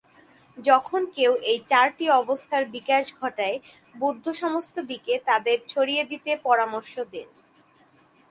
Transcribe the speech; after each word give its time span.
যখন 0.57 1.01
কেউ 1.15 1.31
এই 1.43 1.59
চারটি 1.67 2.05
অবস্থার 2.21 2.63
বিকাশ 2.75 3.05
ঘটায়, 3.19 3.57
বুদ্ধ 3.95 4.25
সমস্ত 4.41 4.75
দিকে 4.91 5.13
তাদের 5.27 5.57
ছড়িয়ে 5.67 6.03
দিতে 6.11 6.31
পরামর্শ 6.45 6.93
দেন। 7.13 7.29